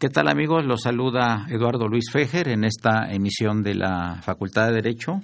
[0.00, 0.64] ¿Qué tal amigos?
[0.64, 5.20] Los saluda Eduardo Luis Fejer en esta emisión de la Facultad de Derecho,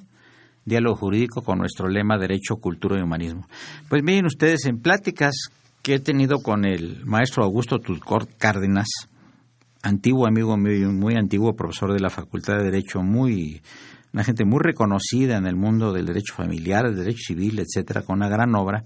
[0.67, 3.49] Diálogo Jurídico con nuestro lema Derecho, Cultura y Humanismo.
[3.89, 5.49] Pues miren ustedes, en pláticas
[5.81, 8.89] que he tenido con el maestro Augusto Tulcor Cárdenas,
[9.83, 13.63] antiguo amigo mío, muy antiguo profesor de la Facultad de Derecho, muy
[14.13, 18.17] una gente muy reconocida en el mundo del derecho familiar, el derecho civil, etcétera, con
[18.17, 18.85] una gran obra,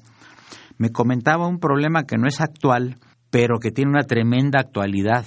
[0.79, 2.97] me comentaba un problema que no es actual,
[3.31, 5.25] pero que tiene una tremenda actualidad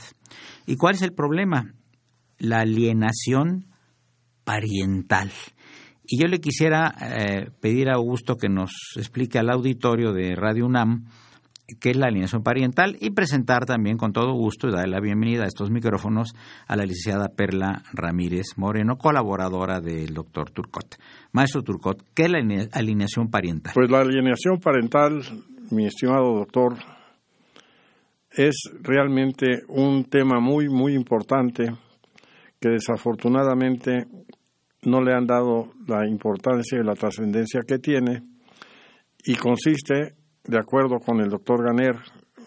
[0.65, 1.73] ¿Y cuál es el problema?
[2.37, 3.65] La alienación
[4.43, 5.31] pariental.
[6.05, 10.65] Y yo le quisiera eh, pedir a Augusto que nos explique al auditorio de Radio
[10.65, 11.05] UNAM
[11.79, 15.43] qué es la alienación parental y presentar también con todo gusto y darle la bienvenida
[15.43, 16.33] a estos micrófonos
[16.67, 20.97] a la licenciada Perla Ramírez Moreno, colaboradora del doctor Turcot.
[21.31, 22.39] Maestro Turcot, ¿qué es la
[22.73, 23.73] alienación parental?
[23.73, 25.23] Pues la alienación parental,
[25.71, 26.75] mi estimado doctor,
[28.35, 31.71] es realmente un tema muy, muy importante
[32.59, 34.07] que desafortunadamente
[34.83, 38.23] no le han dado la importancia y la trascendencia que tiene
[39.25, 41.95] y consiste, de acuerdo con el doctor Ganer,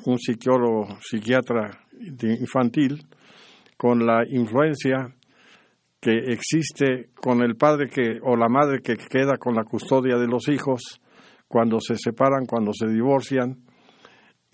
[0.05, 1.81] un psicólogo, psiquiatra
[2.21, 3.07] infantil,
[3.77, 5.15] con la influencia
[6.01, 10.27] que existe con el padre que o la madre que queda con la custodia de
[10.27, 11.01] los hijos
[11.49, 13.66] cuando se separan, cuando se divorcian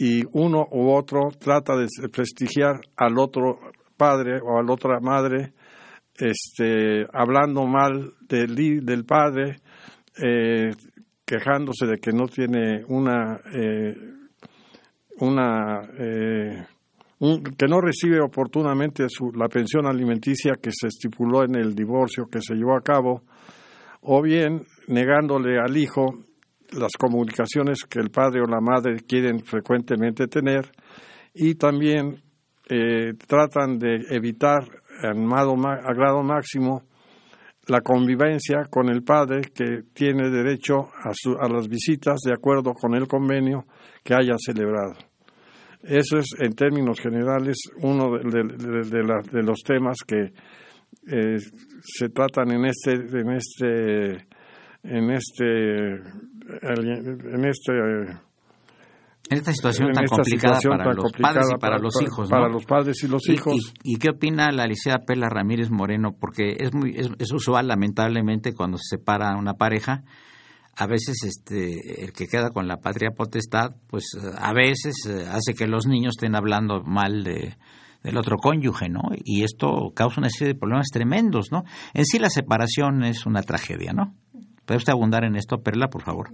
[0.02, 3.60] y uno u otro trata de prestigiar al otro
[3.96, 5.52] padre o a la otra madre,
[6.18, 9.58] este, hablando mal del, del padre,
[10.20, 10.72] eh,
[11.24, 13.94] quejándose de que no tiene una, eh,
[15.20, 16.66] una eh,
[17.56, 22.40] que no recibe oportunamente su, la pensión alimenticia que se estipuló en el divorcio que
[22.40, 23.22] se llevó a cabo,
[24.00, 26.24] o bien negándole al hijo
[26.72, 30.70] las comunicaciones que el padre o la madre quieren frecuentemente tener
[31.34, 32.22] y también
[32.68, 34.64] eh, tratan de evitar
[35.02, 36.82] a grado máximo
[37.66, 43.06] la convivencia con el padre que tiene derecho a, las visitas de acuerdo con el
[43.06, 43.66] convenio
[44.02, 44.94] que haya celebrado.
[45.82, 50.32] Eso es, en términos generales, uno de, los temas que
[51.08, 51.38] eh,
[51.82, 54.26] se tratan en este, en este,
[54.84, 56.02] en este
[56.62, 57.72] en este
[59.30, 62.28] en esta situación tan complicada para los padres y para, los hijos.
[62.28, 63.72] Para los padres y los hijos.
[63.82, 66.14] Y, qué opina la licenciada Pela Ramírez Moreno?
[66.18, 70.02] Porque es, muy, es, usual, lamentablemente, cuando se separa una pareja,
[70.76, 74.04] a veces este, el que queda con la patria potestad, pues
[74.36, 77.56] a veces eh, hace que los niños estén hablando mal de,
[78.02, 79.02] del otro cónyuge, ¿no?
[79.24, 81.64] Y esto causa una serie de problemas tremendos, ¿no?
[81.94, 84.14] En sí la separación es una tragedia, ¿no?
[84.66, 86.30] ¿Puede usted abundar en esto, Perla, por favor?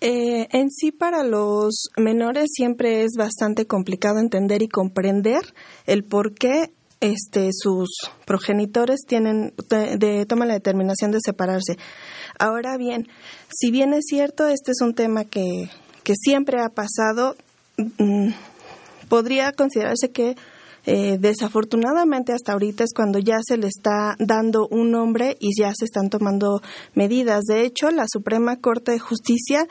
[0.00, 5.40] Eh, en sí, para los menores siempre es bastante complicado entender y comprender
[5.86, 6.70] el por qué
[7.00, 7.88] este, sus
[8.26, 9.52] progenitores tienen
[10.28, 11.76] toman la determinación de separarse.
[12.38, 13.08] Ahora bien,
[13.48, 15.70] si bien es cierto, este es un tema que,
[16.02, 17.36] que siempre ha pasado,
[17.76, 18.30] mm,
[19.08, 20.36] podría considerarse que
[20.86, 25.72] eh, desafortunadamente hasta ahorita es cuando ya se le está dando un nombre y ya
[25.74, 26.60] se están tomando
[26.94, 27.44] medidas.
[27.44, 29.66] De hecho, la Suprema Corte de Justicia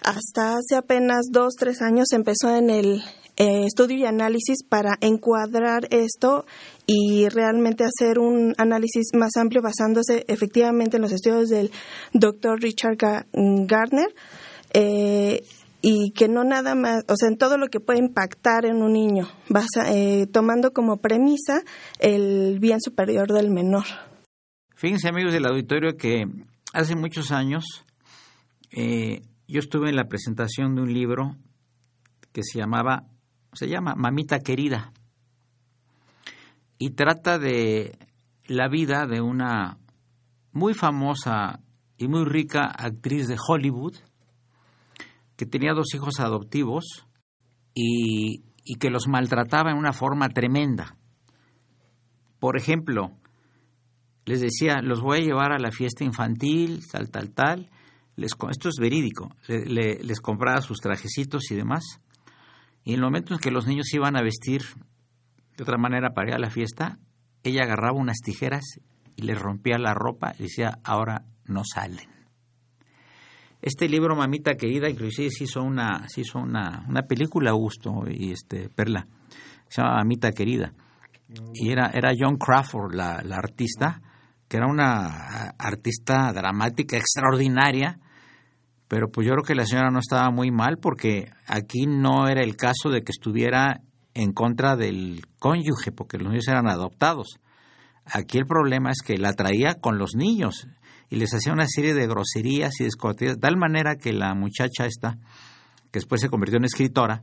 [0.00, 3.02] hasta hace apenas dos, tres años empezó en el
[3.36, 6.44] eh, estudio y análisis para encuadrar esto
[6.86, 11.72] y realmente hacer un análisis más amplio basándose efectivamente en los estudios del
[12.12, 12.96] doctor Richard
[13.32, 14.14] Gardner.
[14.72, 15.42] Eh,
[15.86, 18.94] y que no nada más, o sea, en todo lo que puede impactar en un
[18.94, 19.28] niño,
[19.86, 21.60] eh, tomando como premisa
[21.98, 23.84] el bien superior del menor.
[24.74, 26.24] Fíjense amigos del auditorio que
[26.72, 27.84] hace muchos años
[28.70, 31.36] eh, yo estuve en la presentación de un libro
[32.32, 33.04] que se llamaba,
[33.52, 34.90] se llama Mamita Querida
[36.78, 37.98] y trata de
[38.46, 39.76] la vida de una
[40.50, 41.60] muy famosa
[41.98, 43.96] y muy rica actriz de Hollywood
[45.44, 47.06] que tenía dos hijos adoptivos
[47.74, 48.44] y,
[48.80, 50.96] que los maltrataba en una forma tremenda.
[52.38, 53.10] Por ejemplo,
[54.24, 57.70] les decía, los voy a llevar a la fiesta infantil, tal, tal, tal.
[58.16, 59.34] Esto es verídico.
[59.48, 62.00] les compraba sus trajecitos y demás.
[62.84, 64.62] Y en el momento en que los niños iban a vestir
[65.56, 66.98] de otra manera para ir a la fiesta,
[67.42, 68.64] ella agarraba unas tijeras
[69.16, 72.13] y les rompía la ropa y decía, ahora no salen.
[73.66, 78.30] Este libro, Mamita Querida, inclusive se hizo una, se hizo una, una película, Augusto y
[78.30, 79.06] este Perla,
[79.68, 80.74] se llama Mamita Querida.
[81.54, 84.02] Y era, era John Crawford, la, la artista,
[84.48, 87.98] que era una artista dramática extraordinaria,
[88.86, 92.44] pero pues yo creo que la señora no estaba muy mal porque aquí no era
[92.44, 93.80] el caso de que estuviera
[94.12, 97.40] en contra del cónyuge, porque los niños eran adoptados.
[98.04, 100.68] Aquí el problema es que la traía con los niños
[101.14, 105.16] y les hacía una serie de groserías y de tal manera que la muchacha esta,
[105.92, 107.22] que después se convirtió en escritora,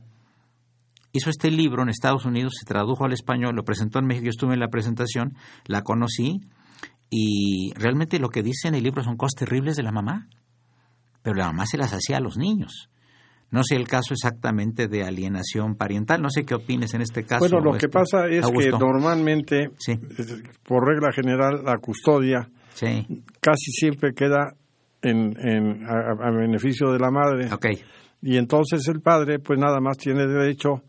[1.12, 4.30] hizo este libro en Estados Unidos, se tradujo al español, lo presentó en México, yo
[4.30, 5.36] estuve en la presentación,
[5.66, 6.40] la conocí,
[7.10, 10.26] y realmente lo que dice en el libro son cosas terribles de la mamá,
[11.20, 12.88] pero la mamá se las hacía a los niños.
[13.50, 17.40] No sé el caso exactamente de alienación parental, no sé qué opines en este caso.
[17.40, 19.68] Bueno, lo que pasa es que normalmente,
[20.66, 22.48] por regla general, la custodia
[23.40, 24.54] casi siempre queda
[25.02, 27.48] en, en a, beneficio de la madre.
[28.22, 30.82] Y entonces el padre, pues nada más tiene derecho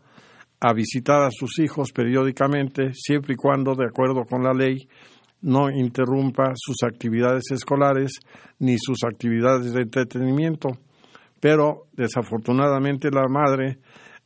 [0.60, 4.88] a visitar a sus hijos periódicamente, siempre y cuando, de acuerdo con la ley,
[5.42, 8.12] no interrumpa sus actividades escolares
[8.60, 10.68] ni sus actividades de entretenimiento.
[11.40, 13.78] Pero desafortunadamente la madre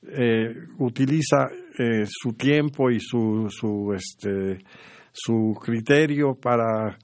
[0.03, 4.65] eh, utiliza eh, su tiempo y su, su, este,
[5.13, 6.97] su criterio para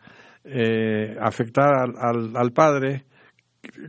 [0.45, 3.05] eh, afectar al, al, padre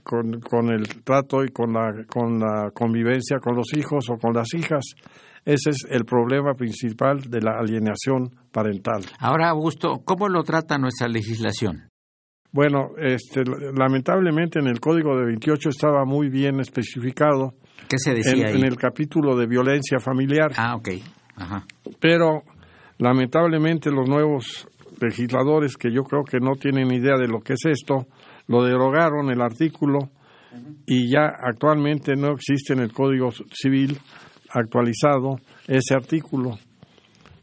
[0.03, 4.33] con, con, el trato y con la, con la convivencia con los hijos o con
[4.33, 4.95] las hijas.
[5.43, 9.03] Ese es el problema principal de la alienación parental.
[9.19, 11.89] Ahora, Augusto, ¿cómo lo trata nuestra legislación?
[12.51, 13.43] Bueno, este,
[13.77, 17.53] lamentablemente en el Código de 28 estaba muy bien especificado.
[17.89, 18.55] ¿Qué se decía en, ahí?
[18.55, 20.51] en el capítulo de violencia familiar.
[20.55, 20.89] Ah, ok.
[21.35, 21.65] Ajá.
[21.99, 22.43] Pero
[22.97, 24.67] lamentablemente los nuevos
[25.01, 28.07] legisladores que yo creo que no tienen idea de lo que es esto,
[28.47, 30.09] lo derogaron el artículo
[30.85, 33.97] y ya actualmente no existe en el Código Civil
[34.49, 35.37] actualizado
[35.67, 36.57] ese artículo,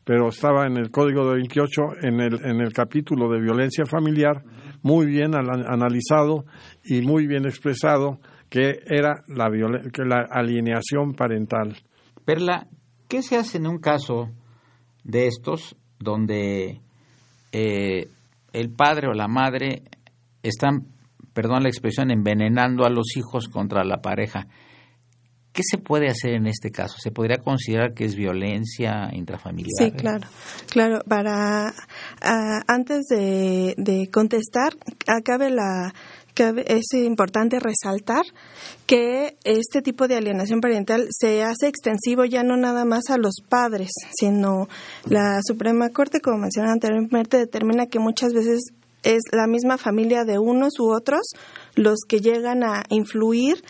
[0.05, 4.43] pero estaba en el Código de 28 en el, en el capítulo de violencia familiar,
[4.83, 6.45] muy bien analizado
[6.85, 8.19] y muy bien expresado
[8.49, 9.51] que era la,
[9.93, 11.77] que la alineación parental.
[12.25, 12.67] Perla,
[13.09, 14.31] ¿qué se hace en un caso
[15.05, 16.81] de estos donde
[17.53, 18.09] eh,
[18.53, 19.83] el padre o la madre
[20.43, 20.87] están,
[21.33, 24.49] perdón la expresión, envenenando a los hijos contra la pareja.
[25.53, 26.97] ¿Qué se puede hacer en este caso?
[26.99, 29.69] ¿Se podría considerar que es violencia intrafamiliar?
[29.77, 30.27] Sí, claro.
[30.71, 31.75] Claro, para
[32.23, 34.73] ah, antes de, de, contestar,
[35.07, 35.93] acabe la
[36.37, 38.25] es importante resaltar
[38.87, 43.37] que este tipo de alienación parental se hace extensivo ya no nada más a los
[43.49, 44.69] padres, sino
[45.05, 48.73] la Suprema Corte, como mencioné anteriormente, determina que muchas veces
[49.03, 51.23] es la misma familia de unos u otros
[51.75, 53.62] los que llegan a influir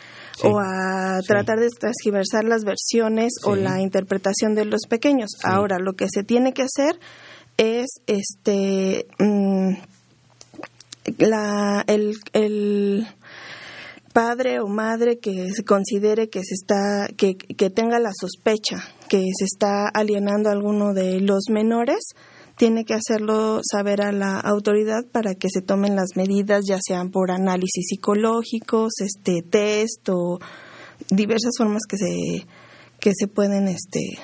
[0.44, 5.30] o a tratar de transgiversar las versiones o la interpretación de los pequeños.
[5.42, 6.98] Ahora, lo que se tiene que hacer
[7.56, 9.74] es este mm,
[11.18, 13.06] la, el,
[14.12, 18.76] padre o madre que se considere que se está que, que tenga la sospecha
[19.08, 22.10] que se está alienando a alguno de los menores
[22.58, 27.10] tiene que hacerlo saber a la autoridad para que se tomen las medidas ya sean
[27.10, 30.38] por análisis psicológicos este test o
[31.08, 32.46] diversas formas que se
[33.00, 34.18] que se pueden este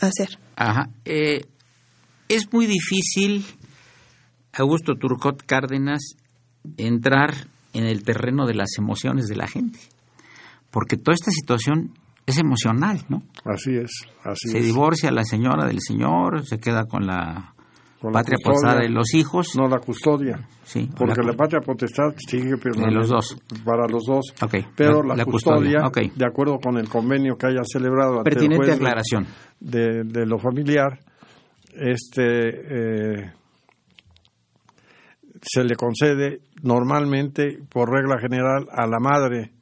[0.00, 0.38] hacer.
[0.56, 0.90] Ajá.
[1.04, 1.42] Eh,
[2.28, 3.44] es muy difícil
[4.62, 6.16] Augusto Turcot Cárdenas
[6.76, 7.34] entrar
[7.72, 9.78] en el terreno de las emociones de la gente.
[10.70, 11.92] Porque toda esta situación
[12.26, 13.22] es emocional, ¿no?
[13.44, 13.90] Así es,
[14.22, 17.54] así se divorcia la señora del señor, se queda con la
[18.12, 19.56] patria potestad de los hijos.
[19.56, 20.46] No, la custodia.
[20.62, 20.88] Sí.
[20.96, 23.36] Porque la, patria potestad sigue De los dos.
[23.64, 24.34] Para los dos.
[24.40, 24.66] Okay.
[24.76, 29.26] Pero la, custodia, de acuerdo con el convenio que haya celebrado Pertinente aclaración.
[29.58, 31.00] De, de, lo familiar,
[31.74, 33.22] este...
[33.22, 33.32] Eh,
[35.42, 39.52] se le concede normalmente por regla general a la madre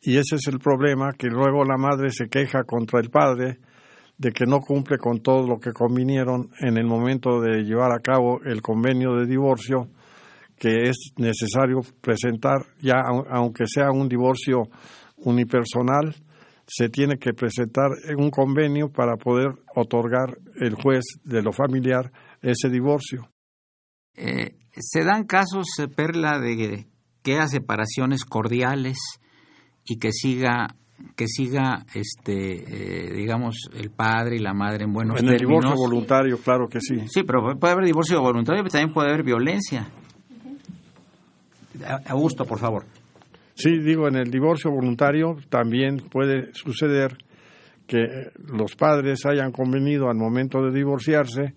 [0.00, 3.58] y ese es el problema que luego la madre se queja contra el padre
[4.18, 8.00] de que no cumple con todo lo que convinieron en el momento de llevar a
[8.00, 9.88] cabo el convenio de divorcio
[10.58, 13.00] que es necesario presentar ya
[13.30, 14.68] aunque sea un divorcio
[15.16, 16.14] unipersonal
[16.66, 22.70] se tiene que presentar un convenio para poder otorgar el juez de lo familiar ese
[22.70, 23.33] divorcio.
[24.16, 26.86] Eh, se dan casos, eh, Perla, de
[27.22, 28.98] que haya separaciones cordiales
[29.84, 30.76] y que siga
[31.16, 35.74] que siga este eh, digamos el padre y la madre en buenos en el divorcio
[35.74, 37.00] voluntario claro que sí.
[37.08, 39.88] Sí pero puede haber divorcio voluntario pero también puede haber violencia.
[42.06, 42.84] Augusto por favor.
[43.54, 47.16] Sí digo en el divorcio voluntario también puede suceder
[47.86, 51.54] que los padres hayan convenido al momento de divorciarse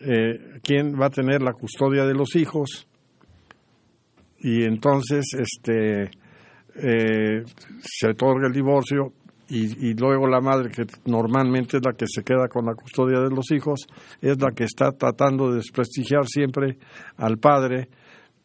[0.00, 2.86] eh, quién va a tener la custodia de los hijos.
[4.38, 6.10] Y entonces este
[6.74, 7.44] eh,
[7.80, 9.12] se otorga el divorcio
[9.52, 13.30] y, luego la madre que normalmente es la que se queda con la custodia de
[13.30, 13.80] los hijos
[14.20, 16.78] es la que está tratando de desprestigiar siempre
[17.16, 17.88] al padre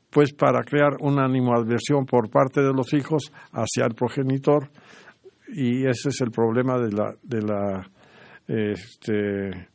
[0.10, 4.70] pues para crear una animadversión por parte de los hijos hacia el progenitor.
[5.50, 7.88] Y ese es el problema de la de la
[8.48, 9.68] este,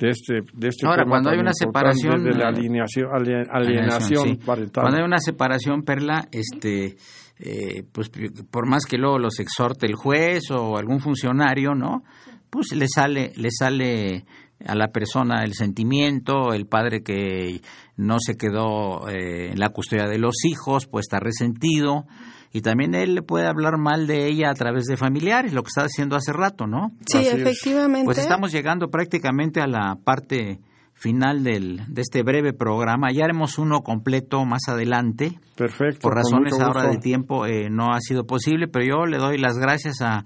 [0.00, 3.06] de este, de este Ahora, cuando hay una separación de la alineación,
[3.50, 4.82] alienación, parental.
[4.82, 6.96] Cuando hay una separación, Perla, este,
[7.38, 8.10] eh, pues
[8.50, 12.02] por más que luego los exhorte el juez o algún funcionario, ¿no?
[12.48, 14.24] Pues le sale, le sale
[14.66, 17.60] a la persona el sentimiento, el padre que
[17.96, 22.06] no se quedó eh, en la custodia de los hijos, pues está resentido
[22.52, 25.68] y también él le puede hablar mal de ella a través de familiares, lo que
[25.68, 26.92] está haciendo hace rato, ¿no?
[27.06, 28.06] Sí, efectivamente.
[28.06, 30.60] Pues estamos llegando prácticamente a la parte
[30.94, 33.12] final del, de este breve programa.
[33.12, 35.38] Ya haremos uno completo más adelante.
[35.56, 36.00] Perfecto.
[36.00, 39.56] Por razones ahora de tiempo eh, no ha sido posible, pero yo le doy las
[39.56, 40.24] gracias a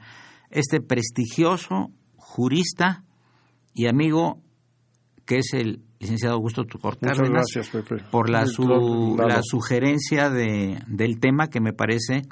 [0.51, 3.05] este prestigioso jurista
[3.75, 4.41] y amigo
[5.27, 7.47] que es el licenciado Augusto Tucor Cárdenas,
[8.11, 12.23] por la, la sugerencia de, del tema que me parece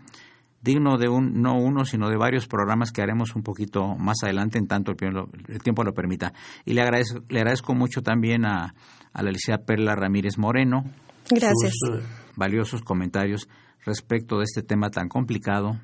[0.63, 4.59] digno de un, no uno, sino de varios programas que haremos un poquito más adelante
[4.59, 6.33] en tanto el, tiempo lo permita.
[6.65, 8.75] Y le agradezco, le agradezco mucho también a,
[9.13, 10.85] a la licenciada Perla Ramírez Moreno
[11.29, 11.73] Gracias.
[11.73, 12.03] sus
[12.37, 13.49] valiosos comentarios
[13.85, 15.81] respecto de este tema tan complicado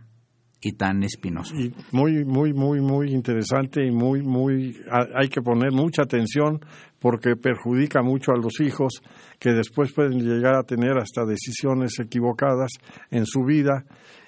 [0.60, 1.54] y tan espinoso.
[1.54, 6.60] Y muy, muy, muy, muy interesante y muy, muy, hay que poner mucha atención
[7.00, 9.00] porque perjudica mucho a los hijos
[9.38, 12.72] que después pueden llegar a tener hasta decisiones equivocadas
[13.10, 13.84] en su vida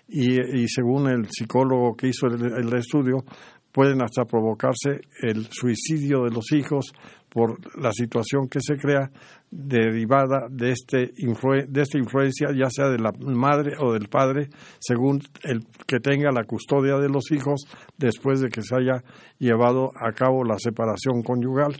[0.09, 3.25] y, según el psicólogo que hizo el, estudio,
[3.73, 6.93] pueden hasta provocarse el suicidio de los hijos
[7.29, 9.09] por la situación que se crea
[9.53, 14.49] derivada de, este de esta influencia, ya sea de la madre o del padre,
[14.81, 17.61] según el que tenga la custodia de los hijos
[17.97, 19.05] después de que se haya
[19.39, 21.77] llevado a cabo la separación conyugal.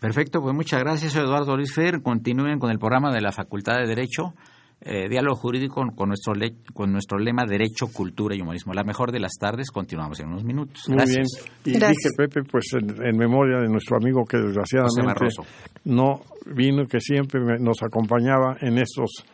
[0.00, 2.02] Perfecto, pues muchas gracias, Eduardo Luis Fer.
[2.02, 4.34] Continúen con el programa de la Facultad de Derecho.
[4.84, 6.32] Eh, diálogo jurídico con nuestro,
[6.74, 8.74] con nuestro lema Derecho, Cultura y Humanismo.
[8.74, 10.88] La mejor de las tardes, continuamos en unos minutos.
[10.88, 11.24] Muy bien.
[11.64, 15.26] Y dije, Pepe, pues en, memoria de nuestro amigo que desgraciadamente
[15.84, 19.24] no vino, que siempre nos acompañaba en estos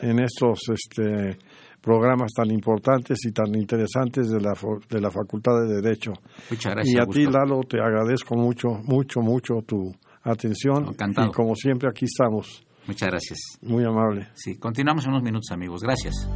[0.00, 1.38] en estos este,
[1.84, 4.54] programas tan importantes y tan interesantes de la,
[4.88, 6.12] de la Facultad de Derecho.
[6.50, 6.94] Muchas gracias.
[6.94, 10.86] Y a ti, Lalo, te agradezco mucho, mucho, mucho tu atención.
[10.88, 11.28] Encantado.
[11.28, 12.64] Y como siempre, aquí estamos.
[12.86, 13.38] Muchas gracias.
[13.62, 14.28] Muy amable.
[14.32, 15.82] Sí, continuamos en unos minutos, amigos.
[15.82, 16.26] Gracias.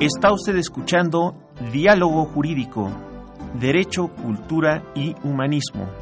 [0.00, 1.36] Está usted escuchando
[1.72, 2.90] Diálogo Jurídico,
[3.60, 6.01] Derecho, Cultura y Humanismo.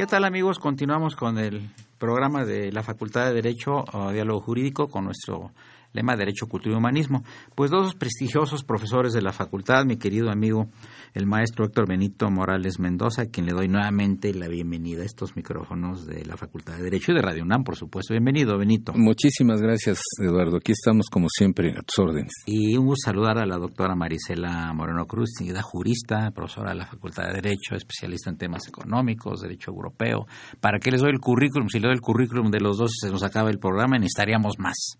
[0.00, 0.58] ¿Qué tal amigos?
[0.58, 1.60] Continuamos con el
[1.98, 5.50] programa de la Facultad de Derecho o Diálogo Jurídico con nuestro
[5.92, 7.24] lema Derecho, Cultura y Humanismo.
[7.54, 10.68] Pues dos prestigiosos profesores de la facultad, mi querido amigo
[11.14, 15.34] el maestro Héctor Benito Morales Mendoza, a quien le doy nuevamente la bienvenida a estos
[15.36, 18.14] micrófonos de la Facultad de Derecho y de Radio UNAM, por supuesto.
[18.14, 18.92] Bienvenido, Benito.
[18.94, 20.58] Muchísimas gracias, Eduardo.
[20.58, 22.32] Aquí estamos, como siempre, a tus órdenes.
[22.46, 25.30] Y un gusto saludar a la doctora Marisela Moreno Cruz,
[25.62, 30.26] jurista, profesora de la Facultad de Derecho, especialista en temas económicos, derecho europeo.
[30.60, 31.68] ¿Para qué les doy el currículum?
[31.68, 34.98] Si le doy el currículum de los dos se nos acaba el programa, necesitaríamos más.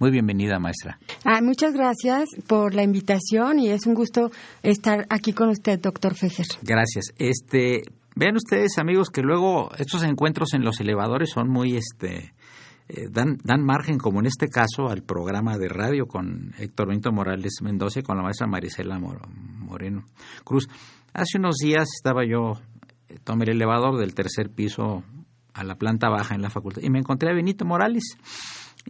[0.00, 0.96] Muy bienvenida, maestra.
[1.24, 4.30] Ah, muchas gracias por la invitación y es un gusto
[4.62, 6.46] estar aquí con usted, doctor Fejer.
[6.62, 7.06] Gracias.
[7.18, 7.82] Este,
[8.14, 12.32] vean ustedes, amigos, que luego estos encuentros en los elevadores son muy, este,
[12.88, 17.10] eh, dan, dan margen, como en este caso, al programa de radio con Héctor Benito
[17.10, 20.04] Morales Mendoza y con la maestra Marisela Moreno
[20.44, 20.68] Cruz.
[21.12, 22.52] Hace unos días estaba yo,
[23.08, 25.02] eh, tomé el elevador del tercer piso
[25.54, 28.16] a la planta baja en la facultad y me encontré a Benito Morales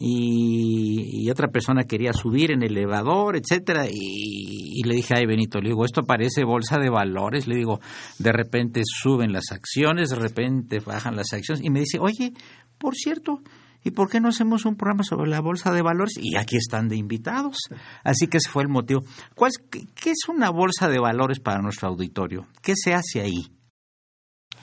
[0.01, 5.71] y, otra persona quería subir en el elevador, etcétera, y, le dije, ay Benito, le
[5.71, 7.81] digo, esto parece bolsa de valores, le digo,
[8.19, 12.33] de repente suben las acciones, de repente bajan las acciones, y me dice, oye,
[12.79, 13.43] por cierto,
[13.85, 16.15] ¿y por qué no hacemos un programa sobre la bolsa de valores?
[16.21, 17.57] Y aquí están de invitados.
[18.05, 19.03] Así que ese fue el motivo.
[19.35, 22.47] ¿Cuál ¿Qué es una bolsa de valores para nuestro auditorio?
[22.63, 23.58] ¿Qué se hace ahí?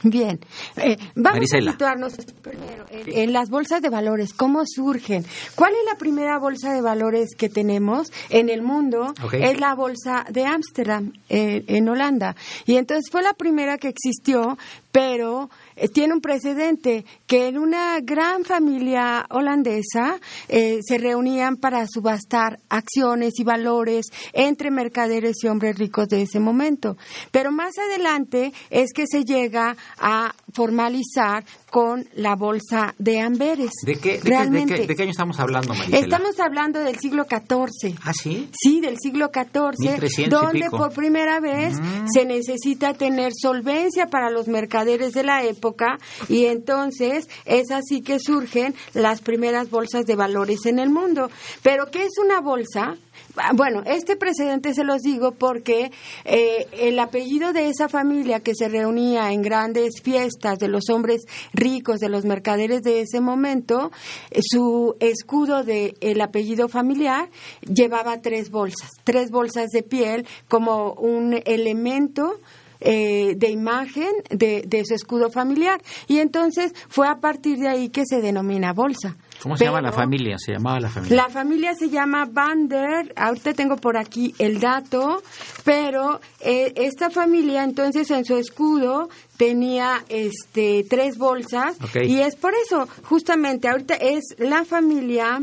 [0.10, 0.40] Bien,
[0.78, 2.14] eh, vamos a situarnos
[2.44, 5.26] primero en, las bolsas de valores, cómo surgen.
[5.56, 9.16] ¿Cuál es la primera bolsa de valores que tenemos en el mundo?
[9.32, 12.36] Es la bolsa de Ámsterdam, eh, en Holanda.
[12.68, 14.60] Y entonces fue la primera que existió,
[14.96, 21.86] pero eh, tiene un precedente que en una gran familia holandesa eh, se reunían para
[21.86, 26.96] subastar acciones y valores entre mercaderes y hombres ricos de ese momento.
[27.32, 31.44] Pero más adelante es que se llega a formalizar
[31.76, 33.72] con la bolsa de Amberes.
[33.86, 35.74] ¿De qué, Realmente, de qué, año estamos hablando?
[35.92, 37.98] Estamos hablando del siglo XIV.
[38.02, 38.48] ¿Ah, sí?
[38.54, 42.08] Sí, del siglo XIV, donde por primera vez mm.
[42.14, 45.98] se necesita tener solvencia para los mercaderes de la época
[46.30, 51.30] y entonces es así que surgen las primeras bolsas de valores en el mundo.
[51.62, 52.96] Pero ¿qué es una bolsa?
[53.38, 55.92] Ah, bueno, este precedente se los digo porque
[56.24, 61.24] eh, el apellido de esa familia que se reunía en grandes fiestas de los hombres
[61.54, 63.92] ricos, de los mercaderes de ese momento,
[64.32, 67.30] eh, su escudo de el apellido familiar
[67.62, 72.40] llevaba tres bolsas, tres bolsas de piel como un elemento
[72.80, 75.82] eh, de imagen de, de, su escudo familiar.
[76.08, 79.18] Y entonces fue a partir de ahí que se denomina bolsa.
[79.42, 80.38] ¿Cómo se llama la familia?
[80.38, 81.16] Se llamaba la familia.
[81.18, 83.14] La familia se llama Bander.
[83.16, 85.22] Ahorita tengo por aquí el dato,
[85.64, 92.54] pero eh, esta familia entonces en su escudo tenía este tres bolsas y es por
[92.54, 95.42] eso justamente ahorita es la familia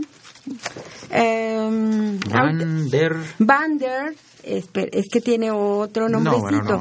[1.11, 3.17] Eh, Van der...
[3.39, 6.81] Van der es, que tiene otro nombrecito.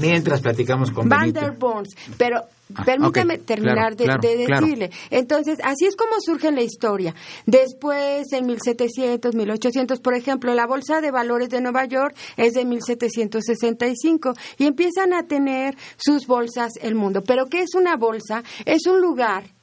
[0.00, 2.38] Mientras platicamos con Van der Bons, pero
[2.74, 4.90] ah, permítame terminar de, decirle.
[5.10, 7.14] Entonces, así es como surge la historia.
[7.46, 12.64] Después, en 1700, 1800, por ejemplo, la Bolsa de Valores de Nueva York es de
[12.64, 17.22] 1765 y empiezan a tener sus bolsas el mundo.
[17.22, 18.42] Pero ¿qué es una bolsa?
[18.64, 19.57] Es un lugar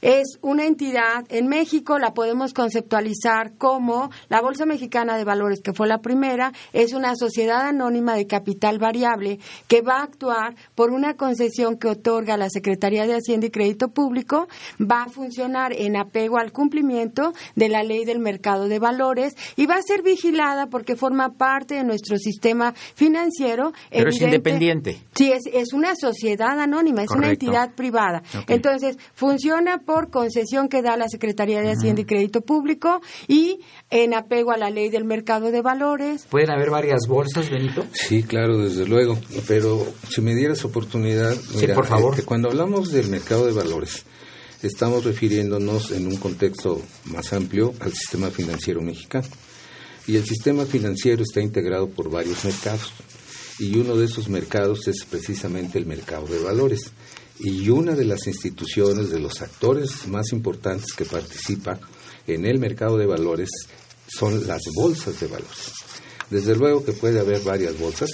[0.00, 5.72] es una entidad, en México la podemos conceptualizar como la Bolsa Mexicana de Valores, que
[5.72, 10.90] fue la primera, es una sociedad anónima de capital variable que va a actuar por
[10.90, 14.48] una concesión que otorga la Secretaría de Hacienda y Crédito Público,
[14.80, 19.66] va a funcionar en apego al cumplimiento de la ley del mercado de valores y
[19.66, 23.72] va a ser vigilada porque forma parte de nuestro sistema financiero.
[23.90, 24.98] Pero es independiente.
[25.14, 28.22] Sí, es, una sociedad anónima, es una entidad privada.
[28.46, 34.12] Entonces, funciona por concesión que da la Secretaría de Hacienda y Crédito Público y en
[34.12, 36.26] apego a la ley del mercado de valores.
[36.28, 37.86] ¿Pueden haber varias bolsas, Benito?
[37.92, 39.18] Sí, claro, desde luego.
[39.46, 42.20] Pero si me dieras oportunidad, mira, por favor.
[42.20, 44.04] Eh, cuando hablamos del mercado de valores,
[44.62, 49.28] estamos refiriéndonos en un contexto más amplio al sistema financiero mexicano.
[50.06, 52.92] Y el sistema financiero está integrado por varios mercados.
[53.58, 56.92] Y uno de esos mercados es precisamente el mercado de valores
[57.40, 61.78] y una de las instituciones, de los actores más importantes que participa
[62.26, 63.48] en el mercado de valores
[64.06, 65.72] son las bolsas de valores.
[66.30, 68.10] Desde luego que puede haber varias bolsas,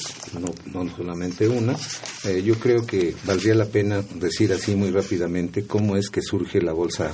[0.73, 1.77] no, solamente una.
[2.25, 6.61] Eh, yo creo que valdría la pena decir así muy rápidamente cómo es que surge
[6.61, 7.11] la bolsa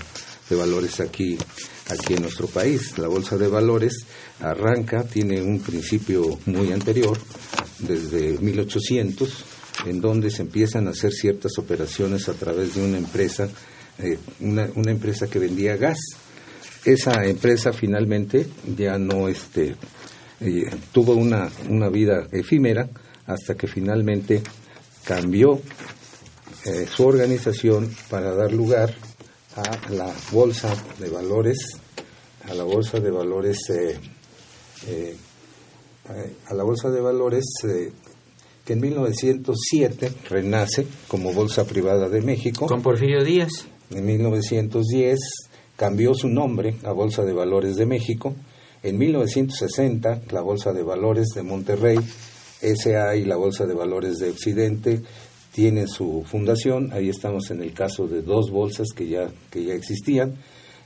[0.50, 1.38] de valores aquí,
[1.88, 2.98] aquí en nuestro país.
[2.98, 4.04] La bolsa de valores
[4.40, 7.16] arranca, tiene un principio muy anterior,
[7.78, 9.44] desde 1800,
[9.86, 13.48] en donde se empiezan a hacer ciertas operaciones a través de una empresa,
[13.98, 15.98] eh, una, empresa que vendía gas.
[16.84, 19.76] Esa empresa finalmente ya no este,
[20.40, 22.88] eh, tuvo una, una vida efímera
[23.26, 24.42] hasta que finalmente
[25.04, 25.60] cambió
[26.64, 28.94] eh, su organización para dar lugar
[29.56, 31.58] a la bolsa de valores,
[32.48, 33.58] a la bolsa de valores,
[36.46, 37.44] a la bolsa de valores
[38.64, 42.66] que en 1907 renace como Bolsa Privada de México.
[42.66, 43.66] Con Porfirio Díaz.
[43.90, 45.18] En 1910
[45.76, 48.34] cambió su nombre a Bolsa de Valores de México.
[48.82, 51.98] En 1960 la Bolsa de Valores de Monterrey,
[52.60, 55.00] SA y la Bolsa de Valores de Occidente
[55.52, 56.92] tienen su fundación.
[56.92, 60.34] Ahí estamos en el caso de dos bolsas que ya, que ya existían.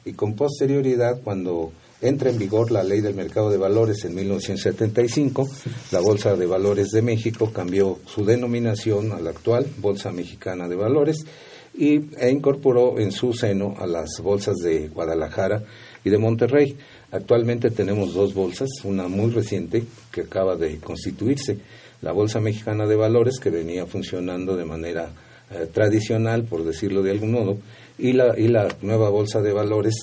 [0.05, 5.49] Y con posterioridad, cuando entra en vigor la ley del mercado de valores en 1975.
[5.93, 10.77] La Bolsa de Valores de México cambió su denominación a la actual Bolsa Mexicana de
[10.77, 11.25] Valores
[11.77, 15.63] y, e incorporó en su seno a las bolsas de Guadalajara
[16.05, 16.77] y de Monterrey.
[17.11, 21.59] Actualmente tenemos dos bolsas, una muy reciente que acaba de constituirse,
[22.03, 25.11] la Bolsa Mexicana de Valores, que venía funcionando de manera
[25.51, 27.59] eh, tradicional, por decirlo de algún modo,
[27.99, 29.95] y la, y la nueva Bolsa de Valores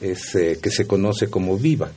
[0.00, 1.90] es, eh, que se conoce como Viva.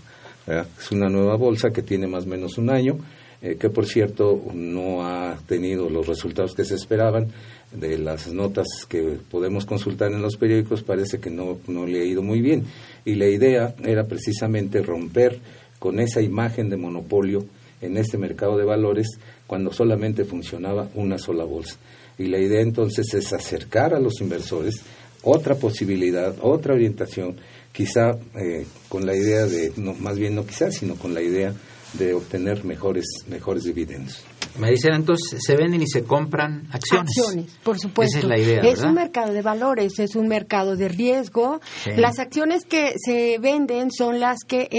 [0.48, 2.98] Es una nueva bolsa que tiene más o menos un año,
[3.42, 7.28] eh, que por cierto no ha tenido los resultados que se esperaban.
[7.72, 12.04] De las notas que podemos consultar en los periódicos parece que no, no le ha
[12.04, 12.66] ido muy bien.
[13.06, 15.40] Y la idea era precisamente romper
[15.80, 17.46] con esa imagen de monopolio
[17.80, 19.08] en este mercado de valores
[19.48, 21.78] cuando solamente funcionaba una sola bolsa.
[22.18, 24.84] Y la idea entonces es acercar a los inversores
[25.24, 27.38] otra posibilidad, otra orientación
[27.72, 31.54] quizá eh, con la idea de, no, más bien no quizá, sino con la idea
[31.94, 34.24] de obtener mejores, mejores dividendos.
[34.58, 37.12] Me dicen entonces, se venden y se compran acciones.
[37.18, 38.18] Acciones, por supuesto.
[38.18, 38.62] Esa es la idea.
[38.62, 41.62] Es un mercado de valores, es un mercado de riesgo.
[41.96, 44.70] Las acciones que se venden son las que,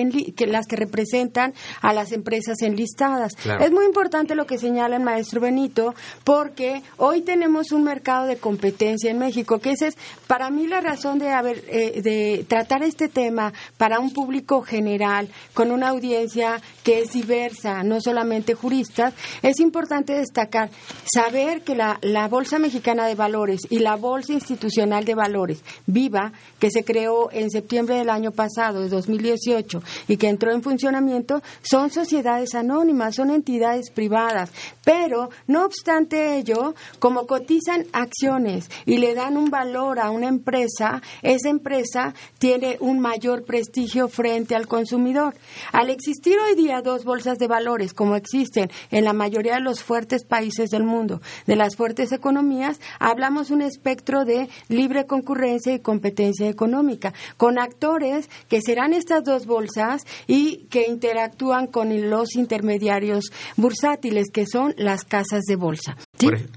[0.46, 3.32] las que representan a las empresas enlistadas.
[3.60, 8.36] Es muy importante lo que señala el maestro Benito, porque hoy tenemos un mercado de
[8.36, 12.82] competencia en México, que esa es para mí la razón de haber eh, de tratar
[12.82, 19.14] este tema para un público general, con una audiencia que es diversa, no solamente juristas,
[19.42, 20.70] es importante destacar,
[21.12, 21.98] saber que la,
[22.28, 27.50] Bolsa Mexicana de Valores y la Bolsa Institucional de Valores, Viva, que se creó en
[27.50, 33.30] septiembre del año pasado, de 2018, y que entró en funcionamiento, son sociedades anónimas, son
[33.30, 34.50] entidades privadas.
[34.84, 41.02] Pero, no obstante ello, como cotizan acciones y le dan un valor a una empresa,
[41.22, 45.34] esa empresa tiene un mayor prestigio frente al consumidor.
[45.72, 49.60] Al existir hoy día dos bolsas de valores, como existen en la mayoría mayoría de
[49.60, 55.74] los fuertes países del mundo, de las fuertes economías, hablamos un espectro de libre concurrencia
[55.74, 62.36] y competencia económica, con actores que serán estas dos bolsas y que interactúan con los
[62.36, 65.96] intermediarios bursátiles, que son las casas de bolsa.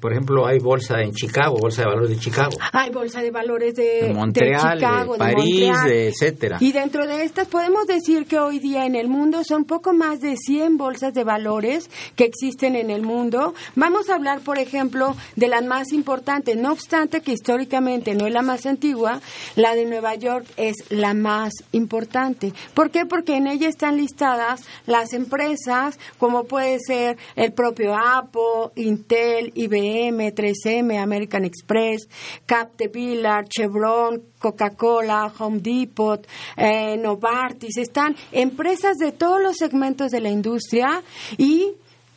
[0.01, 2.57] Por, ejemplo, hay bolsa en Chicago, bolsa de valores de Chicago.
[2.71, 6.57] Hay bolsa de valores de, Montreal, Chicago, París, etcétera.
[6.59, 10.21] Y dentro de estas podemos decir que hoy día en el mundo son poco más
[10.21, 13.53] de 100 bolsas de valores que existen en el mundo.
[13.75, 18.33] Vamos a hablar, por ejemplo, de las más importantes, no obstante que históricamente no es
[18.33, 19.21] la más antigua,
[19.55, 22.53] la de Nueva York es la más importante.
[22.73, 23.05] ¿Por qué?
[23.05, 30.33] Porque en ella están listadas las empresas como puede ser el propio Apple, Intel, IBM,
[30.33, 32.07] 3M, American Express,
[32.45, 40.29] Capterpillar, Chevron, Coca-Cola, Home Depot, eh, Novartis, están empresas de todos los segmentos de la
[40.29, 41.01] industria
[41.37, 41.73] y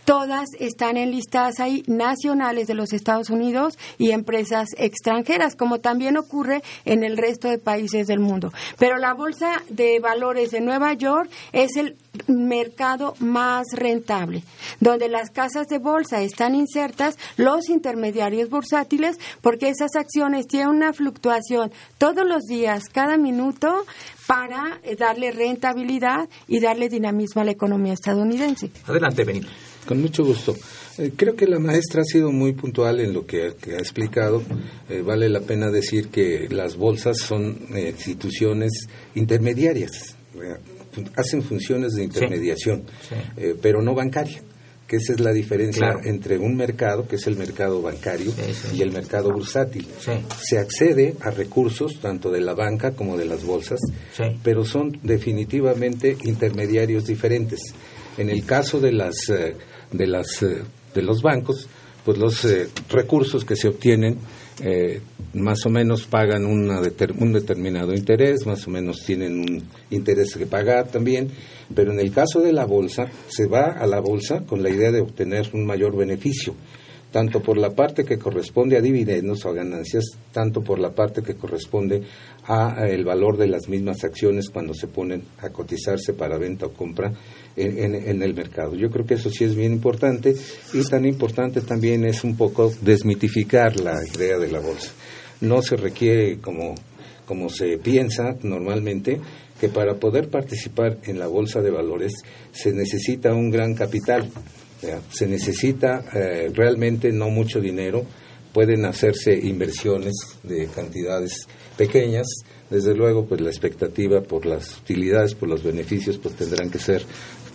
[0.08, 6.62] todas están enlistadas ahí nacionales de los Estados Unidos y empresas extranjeras, como también ocurre
[6.86, 8.50] en el resto de países del mundo.
[8.78, 14.44] Pero la Bolsa de Valores de Nueva York es el mercado más rentable,
[14.80, 20.94] donde las casas de bolsa están insertas los intermediarios bursátiles, porque esas acciones tienen una
[20.94, 23.84] fluctuación todos los días, cada minuto,
[24.26, 28.70] para darle rentabilidad y darle dinamismo a la economía estadounidense.
[28.86, 29.48] Adelante, Benito.
[29.88, 30.54] Con mucho gusto.
[30.98, 34.42] Eh, creo que la maestra ha sido muy puntual en lo que, ha explicado.
[34.90, 40.14] Eh, vale la pena decir que las bolsas son eh, instituciones intermediarias,
[41.16, 42.84] hacen funciones de intermediación,
[43.62, 44.42] pero no bancaria
[44.86, 48.32] que esa es la diferencia entre un mercado, que es el mercado bancario,
[48.72, 49.86] y el mercado bursátil.
[50.40, 53.80] Se accede a recursos tanto de la banca como de las bolsas,
[54.42, 57.60] pero son definitivamente intermediarios diferentes.
[58.16, 59.14] En el caso de las
[59.92, 60.62] de, las, eh,
[60.94, 61.68] de los bancos,
[62.04, 64.18] pues los eh, recursos que se obtienen
[64.60, 65.00] eh,
[65.34, 70.46] más o menos pagan una un determinado interés, más o menos tienen un interés que
[70.46, 71.30] pagar también,
[71.74, 74.90] pero en el caso de la bolsa, se va a la bolsa con la idea
[74.90, 76.54] de obtener un mayor beneficio,
[77.12, 81.36] tanto por la parte que corresponde a dividendos o ganancias, tanto por la parte que
[81.36, 82.02] corresponde
[82.44, 86.72] a el valor de las mismas acciones cuando se ponen a cotizarse para venta o
[86.72, 87.12] compra
[87.58, 88.74] en, el mercado.
[88.74, 90.34] Yo creo que eso sí es bien importante
[90.72, 94.90] y tan importante también es un poco desmitificar la idea de la bolsa.
[95.40, 96.74] No se requiere, como,
[97.26, 99.20] como se piensa normalmente,
[99.60, 102.12] que para poder participar en la bolsa de valores
[102.52, 104.30] se necesita un gran capital,
[105.10, 108.04] se necesita eh, realmente no mucho dinero,
[108.52, 112.26] pueden hacerse inversiones de cantidades pequeñas,
[112.70, 117.02] desde luego pues la expectativa por las utilidades, por los beneficios pues tendrán que ser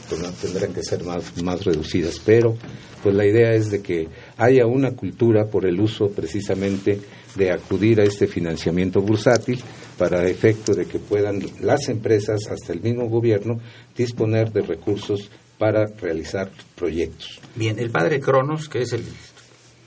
[0.09, 2.19] tendrán que ser más, más reducidas.
[2.25, 2.55] Pero
[3.01, 6.99] pues la idea es de que haya una cultura por el uso precisamente
[7.35, 9.61] de acudir a este financiamiento bursátil
[9.97, 13.59] para efecto de que puedan las empresas, hasta el mismo gobierno,
[13.95, 17.39] disponer de recursos para realizar proyectos.
[17.55, 19.03] Bien, el padre Cronos, que es el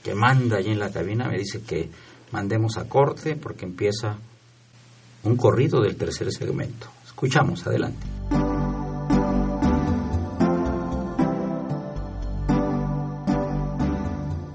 [0.03, 1.89] que manda allí en la cabina, me dice que
[2.31, 4.17] mandemos a corte porque empieza
[5.23, 6.87] un corrido del tercer segmento.
[7.05, 8.56] Escuchamos, adelante.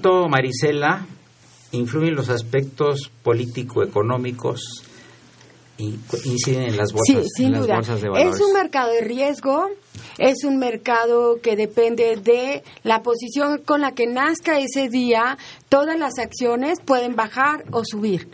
[0.00, 1.06] Tanto, Marisela,
[1.72, 4.84] influyen los aspectos político-económicos
[5.76, 7.78] y inciden en las bolsas, sí, sin duda.
[7.78, 9.68] Es un mercado de riesgo,
[10.18, 15.38] es un mercado que depende de la posición con la que nazca ese día.
[15.68, 18.28] Todas las acciones pueden bajar o subir.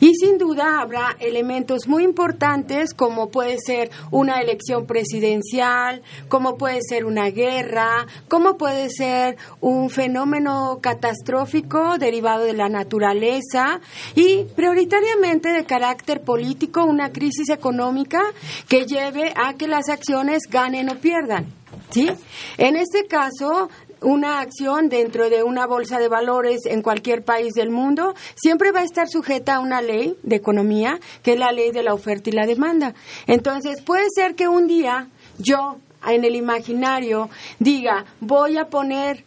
[0.00, 6.80] Y sin duda habrá elementos muy importantes como puede ser una elección presidencial, como puede
[6.82, 13.80] ser una guerra, como puede ser un fenómeno catastrófico derivado de la naturaleza
[14.14, 18.20] y prioritariamente de carácter político una crisis económica
[18.68, 21.46] que lleve a que las acciones ganen o pierdan.
[21.90, 22.10] ¿Sí?
[22.58, 27.70] En este caso, una acción dentro de una bolsa de valores en cualquier país del
[27.70, 31.70] mundo siempre va a estar sujeta a una ley de economía, que es la ley
[31.70, 32.94] de la oferta y la demanda.
[33.26, 37.28] Entonces, puede ser que un día yo en el imaginario
[37.58, 39.24] diga, voy a poner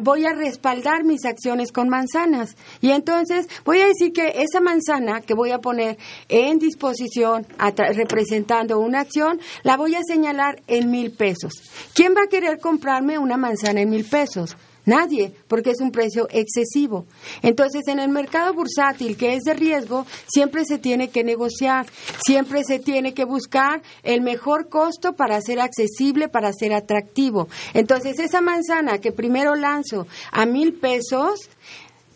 [0.00, 2.56] voy a respaldar mis acciones con manzanas.
[2.80, 7.46] Y entonces voy a decir que esa manzana que voy a poner en disposición,
[7.94, 11.52] representando una acción, la voy a señalar en mil pesos.
[11.94, 14.56] ¿Quién va a querer comprarme una manzana en mil pesos?
[14.86, 17.06] Nadie, porque es un precio excesivo.
[17.42, 21.86] Entonces, en el mercado bursátil, que es de riesgo, siempre se tiene que negociar,
[22.24, 27.48] siempre se tiene que buscar el mejor costo para ser accesible, para ser atractivo.
[27.74, 31.50] Entonces, esa manzana que primero lanzo a mil pesos,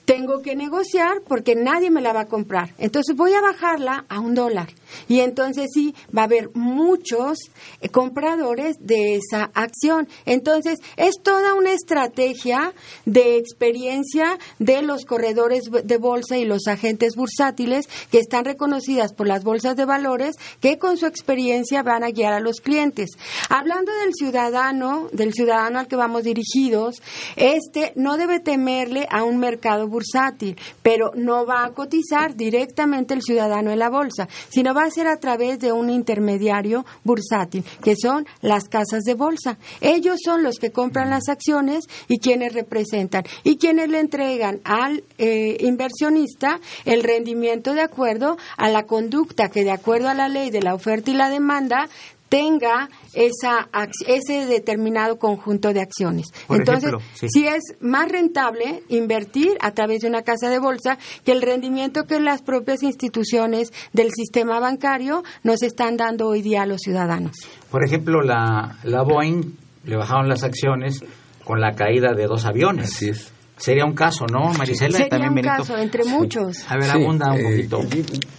[0.04, 2.74] tengo que negociar porque nadie me la va a comprar.
[2.78, 4.68] Entonces voy a bajarla a un dólar.
[5.08, 7.38] Y entonces sí, va a haber muchos
[7.80, 10.08] eh, compradores de esa acción.
[10.26, 12.72] Entonces es toda una estrategia
[13.04, 19.26] de experiencia de los corredores de bolsa y los agentes bursátiles que están reconocidas por
[19.26, 23.10] las bolsas de valores que con su experiencia van a guiar a los clientes.
[23.48, 27.02] Hablando del ciudadano, del ciudadano al que vamos dirigidos,
[27.36, 33.22] este no debe temerle a un mercado bursátil, pero no va a cotizar directamente el
[33.22, 37.94] ciudadano en la bolsa, sino va a ser a través de un intermediario bursátil, que
[37.96, 39.58] son las casas de bolsa.
[39.80, 45.04] Ellos son los que compran las acciones y quienes representan y quienes le entregan al
[45.18, 50.50] eh, inversionista el rendimiento de acuerdo a la conducta que de acuerdo a la ley
[50.50, 51.88] de la oferta y la demanda
[52.28, 53.68] tenga esa,
[54.06, 56.26] ese determinado conjunto de acciones.
[56.48, 61.42] Entonces, si es más rentable invertir a través de una casa de bolsa que el
[61.42, 66.80] rendimiento que las propias instituciones del sistema bancario nos están dando hoy día a los
[66.80, 67.32] ciudadanos.
[67.70, 71.04] Por ejemplo, la, la Boeing le bajaron las acciones
[71.44, 72.94] con la caída de dos aviones.
[72.94, 73.33] Así es.
[73.56, 74.98] Sería un caso, ¿no, Marisela?
[74.98, 76.64] Sería un caso, entre muchos.
[76.68, 77.80] A ver, abunda un eh, poquito.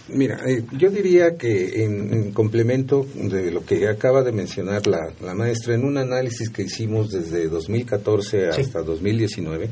[0.08, 5.34] mira, eh, yo diría que en, complemento de lo que acaba de mencionar la, la,
[5.34, 9.70] maestra, en un análisis que hicimos desde 2014 hasta 2019,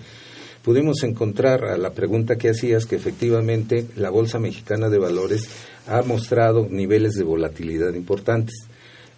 [0.63, 5.47] pudimos encontrar a la pregunta que hacías que efectivamente la Bolsa Mexicana de Valores
[5.87, 8.67] ha mostrado niveles de volatilidad importantes.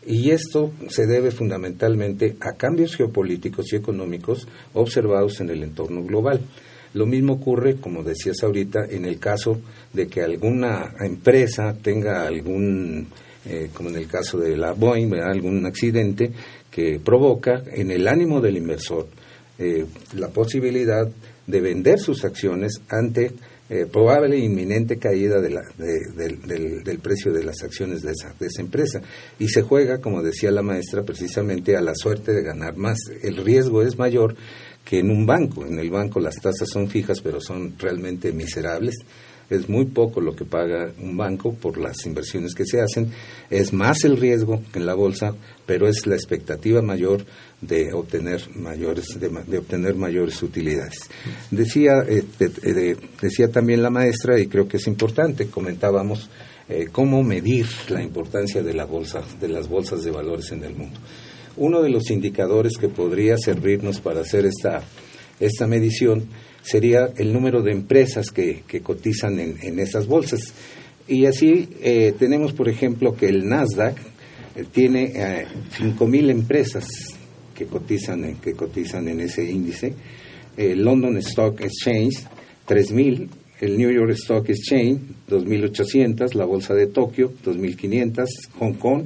[0.06, 6.40] Y esto se debe fundamentalmente a cambios geopolíticos y económicos observados en el entorno global.
[6.94, 9.60] Lo mismo ocurre, como decías ahorita, en el caso
[9.92, 13.08] de que alguna empresa tenga algún,
[13.44, 16.30] eh, como en el caso de la Boeing, algún accidente
[16.70, 19.08] que provoca en el ánimo del inversor
[19.58, 21.08] eh, la posibilidad
[21.46, 23.32] de vender sus acciones ante
[23.68, 28.32] eh, probable e inminente caída de la, del, del, precio de las acciones de esa,
[28.38, 29.00] de esa empresa.
[29.38, 32.98] Y se juega, como decía la maestra, precisamente a la suerte de ganar más.
[33.22, 34.36] El riesgo es mayor
[34.84, 35.66] que en un banco.
[35.66, 38.94] En el banco las tasas son fijas, pero son realmente miserables.
[39.48, 43.10] Es muy poco lo que paga un banco por las inversiones que se hacen.
[43.48, 45.34] Es más el riesgo en la bolsa,
[45.66, 47.24] pero es la expectativa mayor
[47.60, 51.08] de obtener mayores de, obtener mayores utilidades
[51.50, 52.22] decía eh,
[53.20, 56.28] decía también la maestra y creo que es importante comentábamos
[56.68, 60.74] eh, cómo medir la importancia de la bolsa de las bolsas de valores en el
[60.74, 61.00] mundo
[61.56, 64.82] uno de los indicadores que podría servirnos para hacer esta
[65.40, 66.28] esta medición
[66.66, 70.52] sería el número de empresas que, cotizan en, esas bolsas.
[71.06, 73.96] Y así eh, tenemos por ejemplo que el Nasdaq
[74.72, 75.46] tiene
[75.78, 76.86] 5.000 empresas
[77.54, 79.94] que cotizan en, que cotizan en ese índice,
[80.56, 82.26] el London Stock Exchange
[82.66, 83.28] 3000,
[83.60, 89.04] el New York Stock Exchange 2800, la bolsa de Tokio 2500, Hong Kong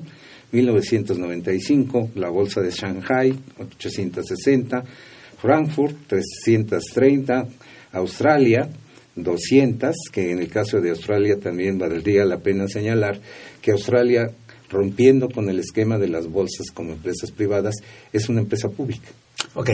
[0.52, 4.84] 1995, la bolsa de Shanghai 860,
[5.40, 7.46] Frankfurt 330,
[7.92, 8.68] Australia
[9.16, 13.20] 200, que en el caso de Australia también valdría la pena señalar
[13.60, 14.30] que Australia
[14.68, 17.74] rompiendo con el esquema de las bolsas como empresas privadas,
[18.12, 19.08] es una empresa pública.
[19.54, 19.70] Ok.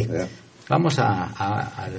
[0.69, 1.93] Vamos a, al,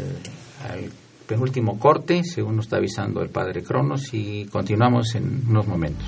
[0.68, 0.92] al
[1.28, 6.08] penúltimo corte, según nos está avisando el padre Cronos, y continuamos en unos momentos.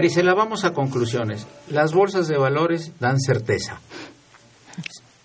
[0.00, 1.46] Marisela, vamos a conclusiones.
[1.68, 3.82] Las bolsas de valores dan certeza.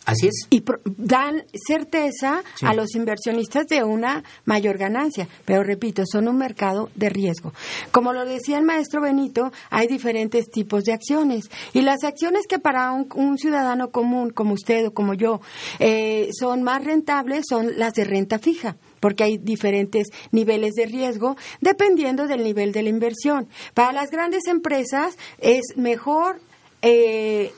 [0.05, 0.47] Así es.
[0.49, 0.65] Y
[0.97, 5.29] dan certeza a los inversionistas de una mayor ganancia.
[5.45, 7.53] Pero repito, son un mercado de riesgo.
[7.91, 11.49] Como lo decía el maestro Benito, hay diferentes tipos de acciones.
[11.71, 15.39] Y las acciones que para un, ciudadano común, como usted o como yo,
[15.79, 21.37] eh, son más rentables son las de renta fija porque hay diferentes niveles de riesgo
[21.61, 23.47] dependiendo del nivel de la inversión.
[23.75, 26.39] Para las grandes empresas es mejor
[26.81, 27.51] eh,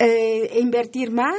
[0.00, 1.38] eh, invertir más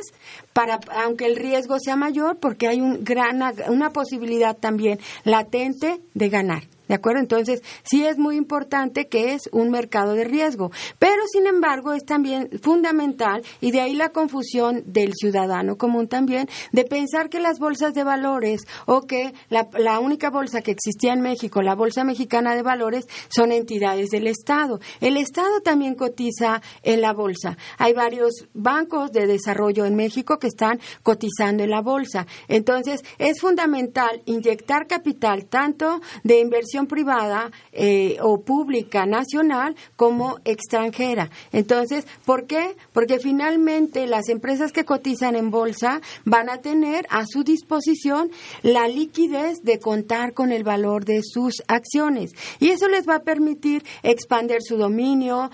[0.54, 6.30] para aunque el riesgo sea mayor porque hay un gran, una posibilidad también latente de
[6.30, 6.64] ganar.
[6.90, 7.20] ¿De acuerdo?
[7.20, 12.04] Entonces, sí es muy importante que es un mercado de riesgo, pero sin embargo es
[12.04, 17.60] también fundamental, y de ahí la confusión del ciudadano común también, de pensar que las
[17.60, 22.56] bolsas de valores o que la, única bolsa que existía en México, la Bolsa Mexicana
[22.56, 24.80] de Valores, son entidades del Estado.
[25.00, 27.56] El Estado también cotiza en la bolsa.
[27.78, 32.26] Hay varios bancos de desarrollo en México que están cotizando en la bolsa.
[32.48, 41.30] Entonces, es fundamental inyectar capital tanto de inversión privada eh, o pública nacional como extranjera.
[41.52, 42.76] Entonces, ¿por qué?
[42.94, 48.32] Porque finalmente las empresas que cotizan en bolsa van a tener a su disposición
[48.64, 53.24] la liquidez de contar con el valor de sus acciones y eso les va a
[53.24, 55.50] permitir expandir su dominio,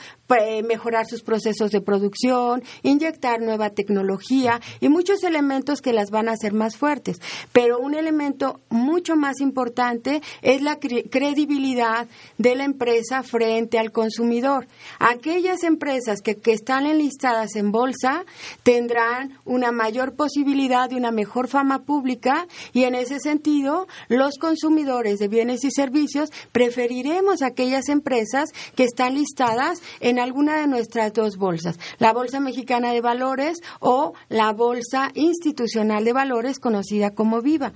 [0.67, 6.34] mejorar sus procesos de producción, inyectar nueva tecnología y muchos elementos que las van a
[6.34, 7.17] hacer más fuertes.
[7.51, 10.80] Pero un elemento mucho más importante es la
[11.16, 14.68] credibilidad de la empresa frente al consumidor.
[14.99, 18.26] Aquellas empresas que, están enlistadas en bolsa
[18.63, 25.18] tendrán una mayor posibilidad de una mejor fama pública y en ese sentido los consumidores
[25.20, 31.38] de bienes y servicios preferiremos aquellas empresas que están listadas en alguna de nuestras dos
[31.38, 37.72] bolsas, la Bolsa Mexicana de Valores o la Bolsa Institucional de Valores conocida como Viva.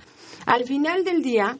[0.46, 1.58] Al final del día,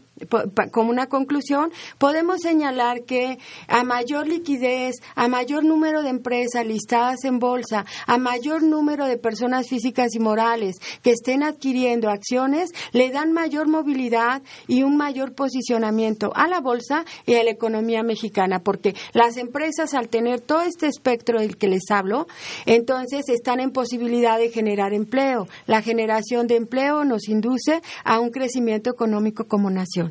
[0.70, 7.24] como una conclusión, podemos señalar que a mayor liquidez, a mayor número de empresas listadas
[7.24, 13.10] en bolsa, a mayor número de personas físicas y morales que estén adquiriendo acciones, le
[13.10, 18.60] dan mayor movilidad y un mayor posicionamiento a la bolsa y a la economía mexicana,
[18.60, 22.26] porque las empresas al tener todo este espectro del que les hablo,
[22.66, 25.48] entonces están en posibilidad de generar empleo.
[25.66, 30.09] La generación de empleo nos induce a un crecimiento económico como nación.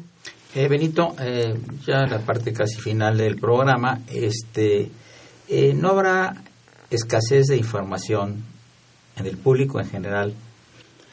[0.55, 4.89] Eh, Benito, eh, ya la parte casi final del programa, este,
[5.47, 6.43] eh, ¿no habrá
[6.89, 8.43] escasez de información
[9.15, 10.33] en el público en general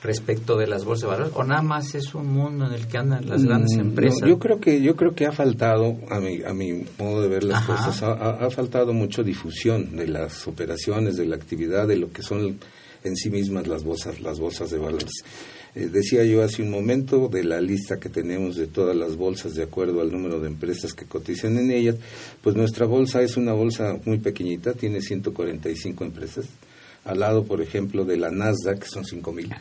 [0.03, 2.97] respecto de las bolsas de valores o nada más es un mundo en el que
[2.97, 4.27] andan las grandes mm, empresas?
[4.27, 7.45] yo creo que yo creo que ha faltado a mi a mi modo de ver
[7.45, 12.11] las cosas ha, ha, faltado mucho difusión de las operaciones de la actividad de lo
[12.11, 12.59] que son
[13.05, 15.25] en sí mismas las bolsas las bolsas de valores.
[15.77, 19.55] Eh, decía yo hace un momento de la lista que tenemos de todas las bolsas
[19.55, 21.97] de acuerdo al número de empresas que cotizan en ellas,
[22.41, 26.47] pues nuestra bolsa es una bolsa muy pequeñita, tiene 145 empresas,
[27.05, 29.55] al lado, por ejemplo, de la Nasdaq, que son 5.000.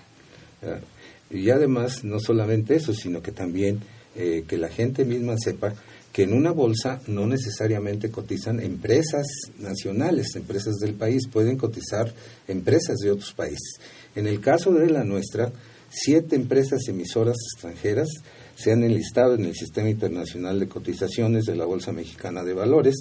[1.31, 3.81] Y además, no solamente eso, sino que también
[4.15, 5.73] eh, que la gente misma sepa
[6.13, 9.25] que en una bolsa no necesariamente cotizan empresas
[9.59, 12.13] nacionales, empresas del país, pueden cotizar
[12.47, 13.81] empresas de otros países.
[14.15, 15.51] En el caso de la nuestra,
[15.89, 18.09] siete empresas emisoras extranjeras
[18.55, 22.95] se han enlistado en el Sistema Internacional de Cotizaciones de la Bolsa Mexicana de Valores,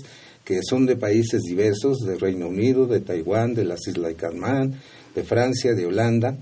[0.44, 4.74] que son de países diversos, de Reino Unido, de Taiwán, de las Islas Caimán,
[5.14, 6.36] de Francia, de Holanda,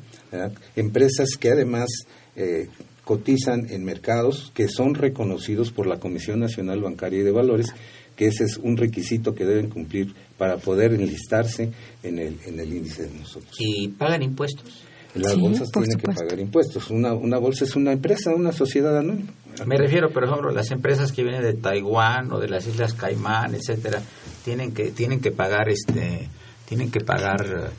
[0.77, 1.89] empresas que además
[2.37, 2.69] eh,
[3.05, 7.75] cotizan en mercados que son reconocidos por la Comisión Nacional Bancaria y de Valores,
[8.17, 11.71] que ese es un requisito que deben cumplir para poder enlistarse
[12.03, 13.55] en el, en el índice de nosotros.
[13.59, 14.85] ¿Y pagan impuestos?
[15.15, 16.91] Las bolsas tienen que pagar impuestos.
[16.91, 19.31] Una, una bolsa es una empresa, una sociedad anónima.
[19.67, 23.55] Me refiero, por ejemplo, las empresas que vienen de Taiwán o de las Islas Caimán,
[23.55, 24.03] etcétera,
[24.45, 26.29] tienen que tienen que pagar este
[26.67, 27.71] tienen que pagar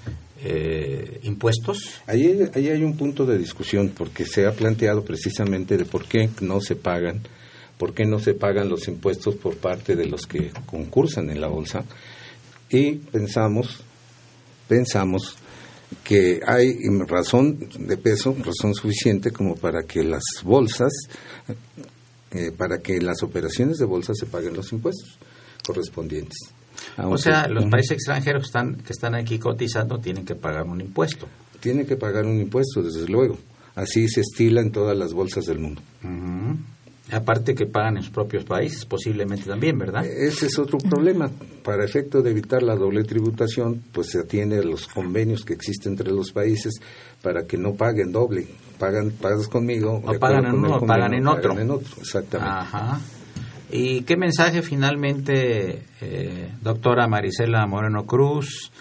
[0.43, 2.01] eh, impuestos.
[2.05, 6.29] Ahí, ahí hay un punto de discusión porque se ha planteado precisamente de por qué
[6.41, 7.21] no se pagan,
[7.79, 11.47] por qué no se pagan los impuestos por parte de los que concursan en la
[11.47, 11.85] bolsa
[12.69, 13.83] y pensamos
[14.67, 15.37] pensamos
[16.03, 16.77] que hay
[17.07, 20.91] razón de peso, razón suficiente como para que las bolsas,
[22.31, 25.17] eh, para que las operaciones de bolsa se paguen los impuestos
[25.65, 26.37] correspondientes.
[26.97, 30.81] o sea, los países extranjeros que están, que están aquí cotizando tienen que pagar un
[30.81, 31.27] impuesto.
[31.59, 33.37] Tienen que pagar un impuesto, desde luego.
[33.75, 35.81] Así se estila en todas las bolsas del mundo.
[37.11, 40.05] Aparte que pagan en sus propios países, posiblemente también, ¿verdad?
[40.05, 41.29] Ese es otro problema.
[41.63, 45.93] Para efecto de evitar la doble tributación, pues se atiene a los convenios que existen
[45.93, 46.73] entre los países
[47.21, 48.47] para que no paguen doble.
[48.77, 50.01] Pagan, pagas conmigo.
[50.05, 51.57] O pagan en uno, pagan en otro.
[51.57, 52.53] en otro, exactamente.
[52.53, 52.99] Ajá.
[53.71, 58.71] ¿Y qué mensaje finalmente, eh, doctora Marisela Moreno Cruz,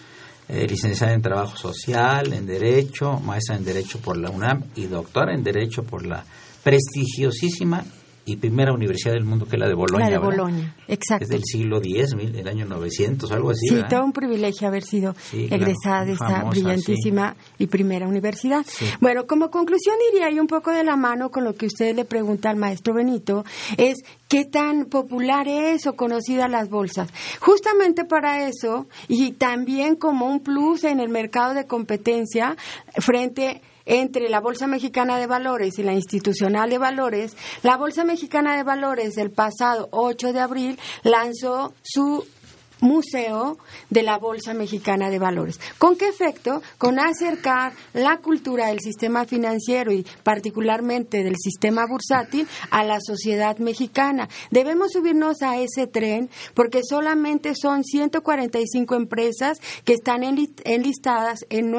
[0.48, 5.34] eh, licenciada en Trabajo Social, en Derecho, maestra en Derecho por la UNAM y doctora
[5.34, 6.24] en Derecho por la
[6.62, 7.84] prestigiosísima
[8.24, 10.06] y primera universidad del mundo que es la de Bolonia.
[10.06, 11.24] La de Bolonia, exacto.
[11.24, 13.68] Es del siglo X, el año 900, algo así.
[13.68, 18.64] Sí, todo un privilegio haber sido egresada de esta brillantísima y primera universidad.
[19.00, 22.04] Bueno, como conclusión diría y un poco de la mano con lo que usted le
[22.04, 23.44] pregunta al maestro Benito,
[23.76, 27.10] es qué tan popular es o conocida las bolsas.
[27.40, 32.56] Justamente para eso y también como un plus en el mercado de competencia
[32.98, 38.56] frente entre la Bolsa Mexicana de Valores y la Institucional de Valores, la Bolsa Mexicana
[38.56, 42.24] de Valores del pasado 8 de abril lanzó su
[42.82, 43.56] museo
[43.88, 45.58] de la Bolsa Mexicana de Valores.
[45.78, 46.60] ¿Con qué efecto?
[46.76, 53.56] Con acercar la cultura del sistema financiero y particularmente del sistema bursátil a la sociedad
[53.58, 54.28] mexicana.
[54.50, 61.72] Debemos subirnos a ese tren porque solamente son 145 empresas que están enlistadas en,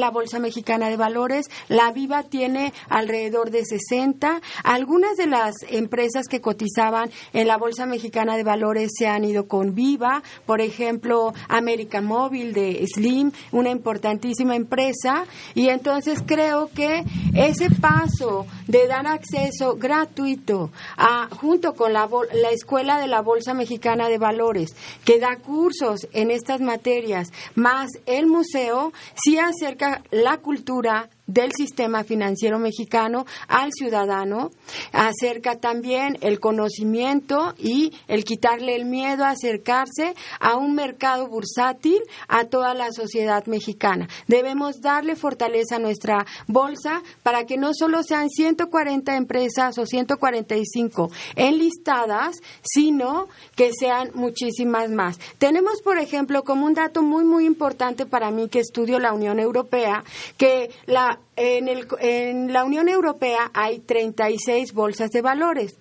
[0.00, 1.46] la Bolsa Mexicana de Valores.
[1.68, 4.40] La Viva tiene alrededor de 60.
[4.62, 9.48] Algunas de las empresas que cotizaban en la Bolsa Mexicana de Valores se han ido
[9.48, 15.24] con Viva, por ejemplo, América Móvil de Slim, una importantísima empresa,
[15.54, 22.50] y entonces creo que ese paso de dar acceso gratuito a, junto con la, la
[22.50, 24.74] Escuela de la Bolsa Mexicana de Valores,
[25.04, 32.04] que da cursos en estas materias, más el museo, sí acerca la cultura del sistema
[32.04, 34.50] financiero mexicano al ciudadano,
[34.92, 42.02] acerca también el conocimiento y el quitarle el miedo a acercarse a un mercado bursátil
[42.28, 44.08] a toda la sociedad mexicana.
[44.26, 51.10] Debemos darle fortaleza a nuestra bolsa para que no solo sean 140 empresas o 145
[51.36, 55.18] enlistadas, sino que sean muchísimas más.
[55.38, 59.38] Tenemos, por ejemplo, como un dato muy, muy importante para mí que estudio la Unión
[59.38, 60.04] Europea,
[60.36, 65.76] que la en, el, en la Unión Europea hay 36 bolsas de valores.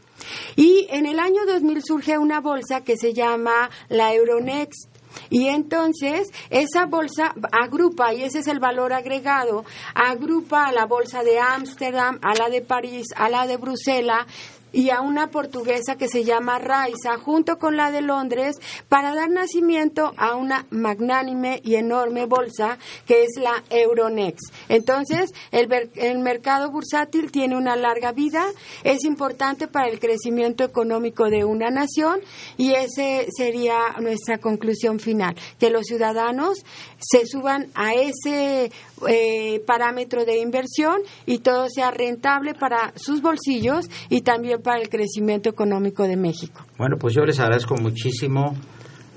[0.55, 4.89] Y en el año 2000 surge una bolsa que se llama la Euronext.
[5.29, 9.63] Y entonces esa bolsa agrupa, y ese es el valor agregado,
[9.93, 14.25] agrupa a la bolsa de Ámsterdam, a la de París, a la de Bruselas,
[14.73, 18.57] y a una portuguesa que se llama Raiza, junto con la de Londres,
[18.89, 24.53] para dar nacimiento a una magnánime y enorme bolsa que es la Euronext.
[24.67, 28.45] Entonces, el, el mercado bursátil tiene una larga vida,
[28.83, 32.19] es importante para el crecimiento económico de una nación
[32.57, 36.65] y ese sería nuestra conclusión final, que los ciudadanos
[36.99, 38.71] se suban a ese
[39.07, 44.89] eh, parámetro de inversión y todo sea rentable para sus bolsillos y también para el
[44.89, 46.61] crecimiento económico de México.
[46.77, 48.55] Bueno, pues yo les agradezco muchísimo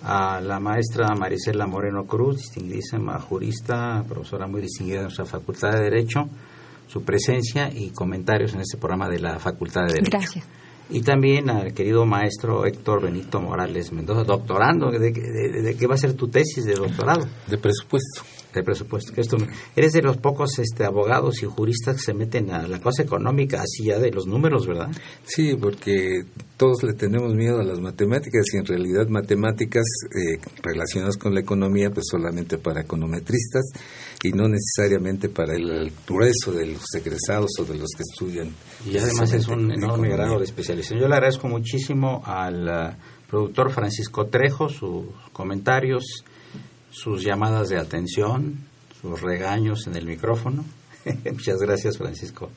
[0.02, 5.80] a la maestra Marisela Moreno Cruz, distinguidísima jurista, profesora muy distinguida de nuestra Facultad de
[5.80, 6.28] Derecho,
[6.86, 10.10] su presencia y comentarios en este programa de la Facultad de Derecho.
[10.12, 10.46] Gracias.
[10.88, 14.90] Y también al querido maestro Héctor Benito Morales Mendoza, doctorando.
[14.92, 15.12] ¿De,
[15.76, 17.26] qué va a ser tu tesis de doctorado?
[17.48, 18.22] De presupuesto.
[18.56, 19.12] De presupuesto.
[19.12, 19.36] Que esto,
[19.76, 23.60] eres de los pocos este, abogados y juristas que se meten a la cosa económica
[23.60, 24.88] así ya de los números, ¿verdad?
[25.24, 26.24] Sí, porque
[26.56, 29.84] todos le tenemos miedo a las matemáticas y en realidad matemáticas
[30.14, 33.64] eh, relacionadas con la economía pues solamente para econometristas
[34.22, 38.54] y no necesariamente para el, grueso de los egresados o de los que estudian.
[38.84, 41.00] Y además es un enorme grado de especialización.
[41.00, 46.24] Yo le agradezco muchísimo al uh, productor Francisco Trejo sus comentarios,
[46.96, 48.56] sus llamadas de atención,
[49.02, 50.64] sus regaños en el micrófono.
[51.30, 52.50] Muchas gracias Francisco.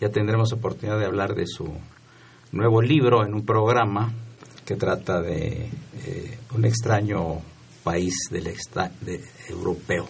[0.00, 1.72] Ya tendremos oportunidad de hablar de su
[2.50, 4.12] nuevo libro en un programa
[4.66, 5.70] que trata de
[6.04, 7.40] eh, un extraño
[7.84, 8.52] país del
[9.48, 10.08] europeo,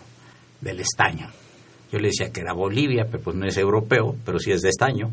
[0.62, 1.28] del estaño.
[1.92, 4.70] Yo le decía que era Bolivia, pero pues no es europeo, pero sí es de
[4.70, 5.10] estaño.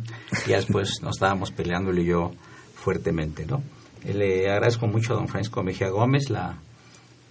[0.48, 2.32] Y después nos estábamos peleando y yo
[2.74, 3.62] fuertemente, ¿no?
[4.06, 6.58] Le agradezco mucho a don Francisco Mejía Gómez la,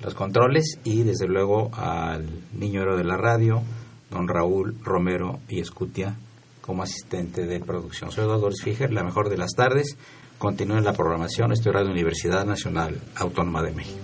[0.05, 3.63] los controles y desde luego al niño de la radio,
[4.11, 6.17] don Raúl Romero y Escutia,
[6.61, 8.11] como asistente de producción.
[8.11, 9.97] Soy Doris Figer, la mejor de las tardes.
[10.39, 11.53] Continúen la programación.
[11.53, 14.04] Estoy de Universidad Nacional Autónoma de México.